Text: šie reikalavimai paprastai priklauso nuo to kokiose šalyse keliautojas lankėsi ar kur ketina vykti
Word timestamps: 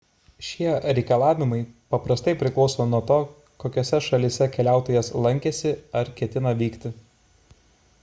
šie 0.45 0.69
reikalavimai 0.85 1.59
paprastai 1.95 2.33
priklauso 2.39 2.89
nuo 2.95 3.03
to 3.13 3.19
kokiose 3.65 4.01
šalyse 4.09 4.51
keliautojas 4.57 5.15
lankėsi 5.27 5.75
ar 6.01 6.11
kur 6.13 6.21
ketina 6.23 6.57
vykti 6.65 6.97